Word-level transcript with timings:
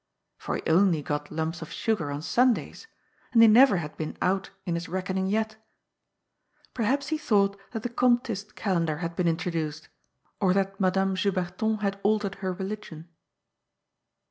For 0.39 0.55
he 0.55 0.63
only 0.65 1.03
got 1.03 1.29
lumps 1.31 1.61
of 1.61 1.71
sugar 1.71 2.09
on 2.09 2.23
Sundays, 2.23 2.87
and 3.31 3.41
he 3.43 3.47
never 3.47 3.77
had 3.77 3.95
been 3.97 4.17
out 4.19 4.49
in 4.65 4.73
his 4.73 4.89
reckon 4.89 5.15
ing 5.15 5.27
yet 5.27 5.57
Perhaps 6.73 7.09
he 7.09 7.19
thought 7.19 7.55
that 7.69 7.83
the 7.83 7.89
Gomtist 7.89 8.55
calendar 8.55 8.97
had 8.97 9.15
been 9.15 9.27
introduced, 9.27 9.89
or 10.39 10.55
that 10.55 10.79
Madame 10.79 11.13
Juberton 11.15 11.81
had 11.81 11.99
altered 12.01 12.33
her 12.41 12.51
religion. 12.51 13.09